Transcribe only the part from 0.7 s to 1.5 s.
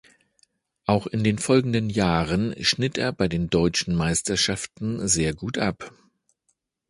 Auch in den